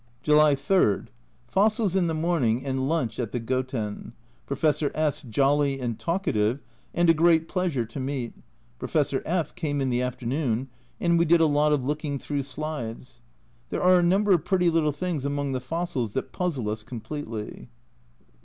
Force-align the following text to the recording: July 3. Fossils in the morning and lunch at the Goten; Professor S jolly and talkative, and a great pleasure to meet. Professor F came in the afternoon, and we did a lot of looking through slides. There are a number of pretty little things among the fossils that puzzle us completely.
July 0.23 0.55
3. 0.55 1.01
Fossils 1.47 1.95
in 1.95 2.07
the 2.07 2.15
morning 2.15 2.65
and 2.65 2.89
lunch 2.89 3.19
at 3.19 3.31
the 3.31 3.39
Goten; 3.39 4.13
Professor 4.47 4.91
S 4.95 5.21
jolly 5.21 5.79
and 5.79 5.99
talkative, 5.99 6.59
and 6.91 7.07
a 7.07 7.13
great 7.13 7.47
pleasure 7.47 7.85
to 7.85 7.99
meet. 7.99 8.33
Professor 8.79 9.21
F 9.27 9.53
came 9.53 9.79
in 9.79 9.91
the 9.91 10.01
afternoon, 10.01 10.69
and 10.99 11.19
we 11.19 11.25
did 11.25 11.39
a 11.39 11.45
lot 11.45 11.71
of 11.71 11.85
looking 11.85 12.17
through 12.17 12.41
slides. 12.41 13.21
There 13.69 13.83
are 13.83 13.99
a 13.99 14.03
number 14.03 14.31
of 14.31 14.43
pretty 14.43 14.71
little 14.71 14.91
things 14.91 15.23
among 15.23 15.51
the 15.51 15.59
fossils 15.61 16.13
that 16.13 16.31
puzzle 16.31 16.71
us 16.71 16.81
completely. 16.81 17.69